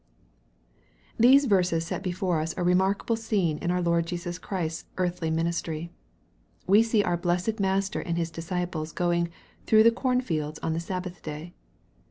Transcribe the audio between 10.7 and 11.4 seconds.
the Sabbath